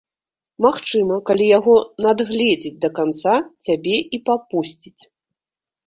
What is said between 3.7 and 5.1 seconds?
цябе і папусціць.